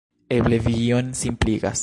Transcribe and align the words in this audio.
Eble 0.37 0.59
vi 0.67 0.73
iom 0.87 1.13
simpligas. 1.23 1.79